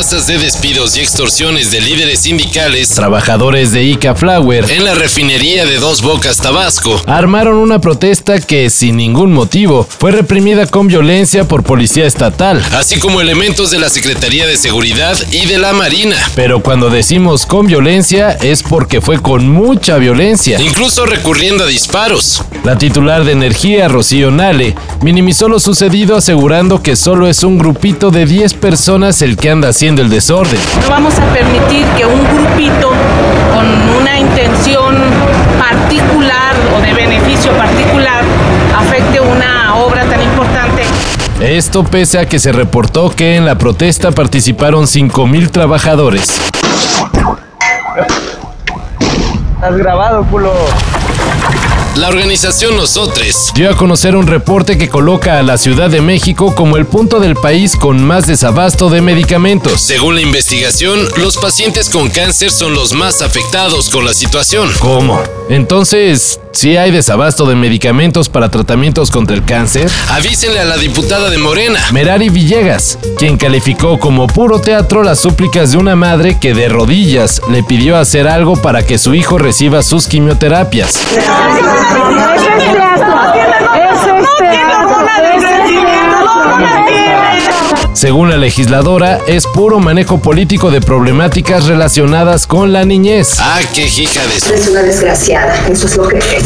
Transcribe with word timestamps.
amenazas 0.00 0.26
de 0.26 0.38
despidos 0.38 0.96
y 0.96 1.00
extorsiones 1.00 1.70
de 1.70 1.82
líderes 1.82 2.20
sindicales, 2.20 2.88
trabajadores 2.88 3.70
de 3.70 3.84
Ica 3.84 4.14
Flower 4.14 4.64
en 4.70 4.84
la 4.84 4.94
refinería 4.94 5.66
de 5.66 5.76
Dos 5.76 6.00
Bocas, 6.00 6.38
Tabasco, 6.38 7.02
armaron 7.06 7.56
una 7.56 7.82
protesta 7.82 8.40
que, 8.40 8.70
sin 8.70 8.96
ningún 8.96 9.30
motivo, 9.30 9.86
fue 9.86 10.10
reprimida 10.10 10.66
con 10.66 10.86
violencia 10.86 11.46
por 11.46 11.64
policía 11.64 12.06
estatal, 12.06 12.64
así 12.72 12.98
como 12.98 13.20
elementos 13.20 13.70
de 13.70 13.78
la 13.78 13.90
Secretaría 13.90 14.46
de 14.46 14.56
Seguridad 14.56 15.18
y 15.32 15.44
de 15.44 15.58
la 15.58 15.74
Marina. 15.74 16.16
Pero 16.34 16.62
cuando 16.62 16.88
decimos 16.88 17.44
con 17.44 17.66
violencia 17.66 18.30
es 18.30 18.62
porque 18.62 19.02
fue 19.02 19.20
con 19.20 19.50
mucha 19.50 19.98
violencia, 19.98 20.58
incluso 20.62 21.04
recurriendo 21.04 21.64
a 21.64 21.66
disparos. 21.66 22.42
La 22.64 22.78
titular 22.78 23.24
de 23.24 23.32
Energía, 23.32 23.88
Rocío 23.88 24.30
Nale, 24.30 24.74
minimizó 25.02 25.46
lo 25.48 25.60
sucedido 25.60 26.16
asegurando 26.16 26.82
que 26.82 26.96
solo 26.96 27.28
es 27.28 27.42
un 27.44 27.58
grupito 27.58 28.10
de 28.10 28.24
10 28.24 28.54
personas 28.54 29.20
el 29.20 29.36
que 29.36 29.50
anda 29.50 29.68
haciendo 29.68 29.89
el 29.98 30.08
desorden. 30.08 30.60
No 30.82 30.88
vamos 30.88 31.18
a 31.18 31.24
permitir 31.32 31.84
que 31.96 32.06
un 32.06 32.22
grupito 32.22 32.92
con 33.52 34.00
una 34.00 34.18
intención 34.18 34.96
particular 35.58 36.54
o 36.76 36.80
de 36.80 36.92
beneficio 36.94 37.52
particular 37.52 38.22
afecte 38.76 39.20
una 39.20 39.74
obra 39.76 40.04
tan 40.04 40.22
importante. 40.22 40.82
Esto 41.40 41.82
pese 41.84 42.18
a 42.18 42.26
que 42.26 42.38
se 42.38 42.52
reportó 42.52 43.10
que 43.10 43.36
en 43.36 43.44
la 43.44 43.56
protesta 43.56 44.12
participaron 44.12 44.84
5.000 44.84 45.50
trabajadores. 45.50 46.40
Has 49.60 49.76
grabado, 49.76 50.24
culo. 50.24 50.52
La 51.96 52.08
organización 52.08 52.76
Nosotres 52.76 53.52
dio 53.54 53.68
a 53.68 53.76
conocer 53.76 54.14
un 54.14 54.28
reporte 54.28 54.78
que 54.78 54.88
coloca 54.88 55.38
a 55.38 55.42
la 55.42 55.58
Ciudad 55.58 55.90
de 55.90 56.00
México 56.00 56.54
como 56.54 56.76
el 56.76 56.86
punto 56.86 57.18
del 57.18 57.34
país 57.34 57.74
con 57.76 58.02
más 58.02 58.26
desabasto 58.28 58.88
de 58.90 59.00
medicamentos. 59.00 59.80
Según 59.80 60.14
la 60.14 60.20
investigación, 60.20 61.00
los 61.16 61.36
pacientes 61.36 61.90
con 61.90 62.08
cáncer 62.08 62.52
son 62.52 62.74
los 62.74 62.92
más 62.92 63.22
afectados 63.22 63.90
con 63.90 64.04
la 64.04 64.14
situación. 64.14 64.70
¿Cómo? 64.78 65.20
Entonces, 65.48 66.40
¿sí 66.52 66.76
hay 66.76 66.90
desabasto 66.90 67.46
de 67.46 67.54
medicamentos 67.54 68.28
para 68.28 68.50
tratamientos 68.50 69.10
contra 69.10 69.36
el 69.36 69.44
cáncer? 69.44 69.90
Avísenle 70.10 70.60
a 70.60 70.64
la 70.64 70.76
diputada 70.76 71.30
de 71.30 71.38
Morena, 71.38 71.80
Merari 71.92 72.28
Villegas, 72.28 72.98
quien 73.18 73.36
calificó 73.36 73.98
como 73.98 74.26
puro 74.26 74.60
teatro 74.60 75.02
las 75.02 75.20
súplicas 75.20 75.72
de 75.72 75.78
una 75.78 75.96
madre 75.96 76.38
que 76.40 76.54
de 76.54 76.68
rodillas 76.68 77.40
le 77.50 77.62
pidió 77.62 77.96
hacer 77.96 78.28
algo 78.28 78.56
para 78.56 78.84
que 78.84 78.98
su 78.98 79.14
hijo 79.14 79.38
reciba 79.38 79.82
sus 79.82 80.06
quimioterapias. 80.06 80.98
Según 87.92 88.30
la 88.30 88.36
legisladora, 88.36 89.18
es 89.26 89.46
puro 89.46 89.78
manejo 89.78 90.18
político 90.18 90.70
de 90.70 90.80
problemáticas 90.80 91.66
relacionadas 91.66 92.46
con 92.46 92.72
la 92.72 92.84
niñez. 92.84 93.36
Ah, 93.38 93.60
qué 93.74 93.86
hija 93.86 94.22
de 94.26 94.36
Es 94.36 94.68
una 94.68 94.82
desgraciada, 94.82 95.54
eso 95.68 95.86
es 95.86 95.96
lo 95.96 96.08
que 96.08 96.18
es. 96.18 96.44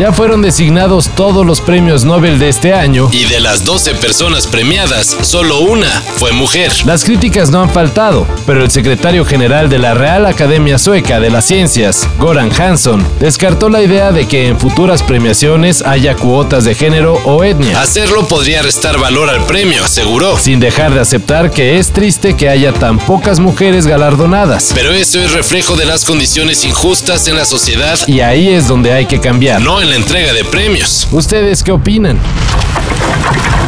Ya 0.00 0.14
fueron 0.14 0.40
designados 0.40 1.10
todos 1.14 1.44
los 1.44 1.60
premios 1.60 2.06
Nobel 2.06 2.38
de 2.38 2.48
este 2.48 2.72
año 2.72 3.10
y 3.12 3.26
de 3.26 3.38
las 3.38 3.66
12 3.66 3.96
personas 3.96 4.46
premiadas, 4.46 5.14
solo 5.20 5.60
una 5.60 5.90
fue 6.16 6.32
mujer. 6.32 6.72
Las 6.86 7.04
críticas 7.04 7.50
no 7.50 7.60
han 7.60 7.68
faltado, 7.68 8.26
pero 8.46 8.64
el 8.64 8.70
secretario 8.70 9.26
general 9.26 9.68
de 9.68 9.78
la 9.78 9.92
Real 9.92 10.24
Academia 10.24 10.78
Sueca 10.78 11.20
de 11.20 11.28
las 11.28 11.44
Ciencias, 11.44 12.08
Goran 12.18 12.50
Hansson, 12.50 13.06
descartó 13.20 13.68
la 13.68 13.82
idea 13.82 14.10
de 14.10 14.26
que 14.26 14.48
en 14.48 14.58
futuras 14.58 15.02
premiaciones 15.02 15.82
haya 15.82 16.16
cuotas 16.16 16.64
de 16.64 16.74
género 16.74 17.20
o 17.26 17.44
etnia. 17.44 17.78
Hacerlo 17.78 18.26
podría 18.26 18.62
restar 18.62 18.98
valor 18.98 19.28
al 19.28 19.44
premio, 19.44 19.84
aseguró, 19.84 20.38
sin 20.38 20.60
dejar 20.60 20.94
de 20.94 21.00
aceptar 21.00 21.50
que 21.50 21.78
es 21.78 21.92
triste 21.92 22.38
que 22.38 22.48
haya 22.48 22.72
tan 22.72 22.96
pocas 22.96 23.38
mujeres 23.38 23.86
galardonadas. 23.86 24.72
Pero 24.74 24.94
eso 24.94 25.20
es 25.20 25.32
reflejo 25.32 25.76
de 25.76 25.84
las 25.84 26.06
condiciones 26.06 26.64
injustas 26.64 27.28
en 27.28 27.36
la 27.36 27.44
sociedad 27.44 27.98
y 28.06 28.20
ahí 28.20 28.48
es 28.48 28.66
donde 28.66 28.94
hay 28.94 29.04
que 29.04 29.20
cambiar, 29.20 29.60
no 29.60 29.82
en 29.82 29.89
la 29.90 29.96
entrega 29.96 30.32
de 30.32 30.44
premios. 30.44 31.08
¿Ustedes 31.10 31.64
qué 31.64 31.72
opinan? 31.72 32.16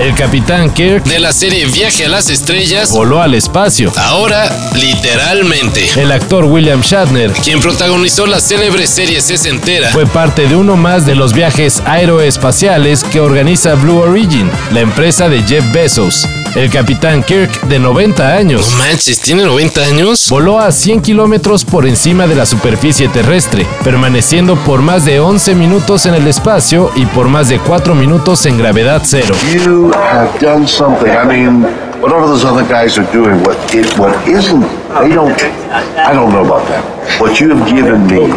El 0.00 0.14
capitán 0.14 0.72
Kirk 0.72 1.04
de 1.04 1.18
la 1.18 1.30
serie 1.34 1.66
Viaje 1.66 2.06
a 2.06 2.08
las 2.08 2.30
Estrellas 2.30 2.90
voló 2.90 3.20
al 3.20 3.34
espacio. 3.34 3.92
Ahora, 3.96 4.50
literalmente. 4.74 5.90
El 5.94 6.10
actor 6.12 6.44
William 6.44 6.80
Shatner, 6.80 7.32
quien 7.32 7.60
protagonizó 7.60 8.26
la 8.26 8.40
célebre 8.40 8.86
serie 8.86 9.20
sesentera, 9.20 9.90
fue 9.90 10.06
parte 10.06 10.48
de 10.48 10.56
uno 10.56 10.74
más 10.76 11.04
de 11.04 11.14
los 11.14 11.34
viajes 11.34 11.82
aeroespaciales 11.84 13.04
que 13.04 13.20
organiza 13.20 13.74
Blue 13.74 13.98
Origin, 13.98 14.50
la 14.72 14.80
empresa 14.80 15.28
de 15.28 15.42
Jeff 15.42 15.70
Bezos. 15.70 16.26
El 16.56 16.70
capitán 16.70 17.22
Kirk, 17.22 17.60
de 17.64 17.78
90 17.78 18.32
años. 18.32 18.70
No 18.70 18.78
manches, 18.78 19.20
¿tiene 19.20 19.44
90 19.44 19.78
años? 19.82 20.26
Voló 20.30 20.58
a 20.58 20.72
100 20.72 21.02
kilómetros 21.02 21.66
por 21.66 21.86
encima 21.86 22.26
de 22.26 22.34
la 22.34 22.46
superficie 22.46 23.08
terrestre, 23.08 23.66
permaneciendo 23.84 24.56
por 24.56 24.80
más 24.80 25.04
de 25.04 25.20
11 25.20 25.54
minutos 25.54 26.06
en 26.06 26.14
el 26.14 26.26
espacio 26.26 26.90
y 26.96 27.04
por 27.04 27.28
más 27.28 27.50
de 27.50 27.58
4 27.58 27.94
minutos 27.94 28.46
en 28.46 28.56
gravedad 28.56 29.02
cero. 29.04 29.34
You 29.52 29.92
have 29.92 30.30
done 30.40 30.66
something. 30.66 31.10
I 31.10 31.26
mean, 31.26 31.62
what 32.00 32.14
all 32.14 32.26
those 32.26 32.46
other 32.46 32.64
guys 32.66 32.96
are 32.96 33.06
doing, 33.12 33.42
what 33.42 33.58
it, 33.74 33.86
what 33.98 34.16
isn't, 34.26 34.64
they 34.98 35.14
don't, 35.14 35.38
I 35.38 36.14
don't 36.14 36.32
know 36.32 36.42
about 36.42 36.66
that. 36.68 36.82
What 37.20 37.38
you 37.38 37.54
have 37.54 37.68
given 37.68 38.06
me 38.06 38.32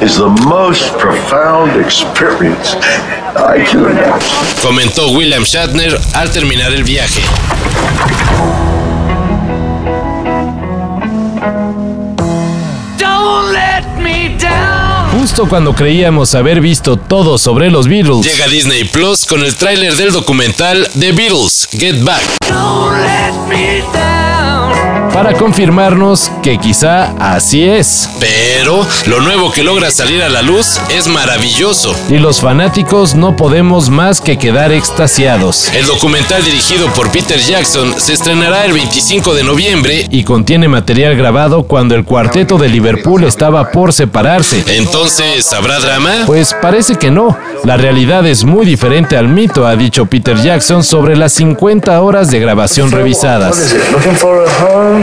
is 0.00 0.16
the 0.16 0.28
most 0.46 0.96
profound 0.98 1.80
experience 1.80 2.76
I 3.36 3.64
can 3.64 3.80
imagine. 3.80 4.62
Comentó 4.62 5.08
William 5.10 5.44
Shatner 5.44 5.98
al 6.14 6.30
terminar 6.30 6.72
el 6.72 6.84
viaje. 6.84 7.20
Don't 12.98 13.52
let 13.52 13.82
me 14.00 14.36
down. 14.38 15.20
Justo 15.20 15.48
cuando 15.48 15.74
creíamos 15.74 16.34
haber 16.34 16.60
visto 16.60 16.96
todo 16.96 17.36
sobre 17.36 17.70
los 17.70 17.88
Beatles, 17.88 18.24
llega 18.24 18.46
Disney 18.46 18.84
Plus 18.84 19.26
con 19.26 19.42
el 19.42 19.56
tráiler 19.56 19.96
del 19.96 20.12
documental 20.12 20.88
The 20.98 21.12
Beatles, 21.12 21.68
Get 21.72 22.04
Back. 22.04 22.22
Don't 22.48 22.96
let 23.00 23.32
me 23.48 23.80
down. 23.92 24.07
Para 25.12 25.34
confirmarnos 25.34 26.30
que 26.42 26.58
quizá 26.58 27.12
así 27.18 27.64
es. 27.64 28.08
Pero 28.20 28.86
lo 29.06 29.20
nuevo 29.20 29.50
que 29.52 29.62
logra 29.62 29.90
salir 29.90 30.22
a 30.22 30.28
la 30.28 30.42
luz 30.42 30.80
es 30.90 31.08
maravilloso. 31.08 31.94
Y 32.08 32.18
los 32.18 32.40
fanáticos 32.40 33.14
no 33.14 33.36
podemos 33.36 33.90
más 33.90 34.20
que 34.20 34.38
quedar 34.38 34.72
extasiados. 34.72 35.72
El 35.74 35.86
documental 35.86 36.44
dirigido 36.44 36.88
por 36.92 37.10
Peter 37.10 37.38
Jackson 37.38 37.94
se 37.98 38.12
estrenará 38.12 38.64
el 38.64 38.72
25 38.72 39.34
de 39.34 39.44
noviembre 39.44 40.06
y 40.10 40.24
contiene 40.24 40.68
material 40.68 41.16
grabado 41.16 41.64
cuando 41.64 41.94
el 41.94 42.04
cuarteto 42.04 42.58
de 42.58 42.68
Liverpool 42.68 43.24
estaba 43.24 43.70
por 43.70 43.92
separarse. 43.92 44.64
Entonces, 44.68 45.52
¿habrá 45.52 45.80
drama? 45.80 46.24
Pues 46.26 46.54
parece 46.60 46.96
que 46.96 47.10
no. 47.10 47.36
La 47.64 47.76
realidad 47.76 48.26
es 48.26 48.44
muy 48.44 48.64
diferente 48.64 49.16
al 49.16 49.28
mito, 49.28 49.66
ha 49.66 49.76
dicho 49.76 50.06
Peter 50.06 50.40
Jackson 50.40 50.84
sobre 50.84 51.16
las 51.16 51.32
50 51.32 52.00
horas 52.00 52.30
de 52.30 52.38
grabación 52.40 52.90
revisadas. 52.90 53.74